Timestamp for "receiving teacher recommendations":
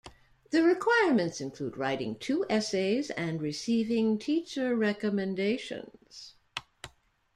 3.39-6.33